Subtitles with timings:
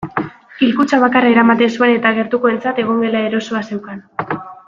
[0.67, 4.03] Hilkutxa bakarra eramaten zuen eta gertukoentzat egongela erosoa zeukan.